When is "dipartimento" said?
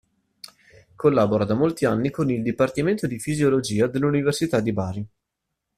2.41-3.05